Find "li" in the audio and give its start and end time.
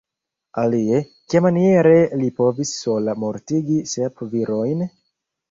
2.23-2.31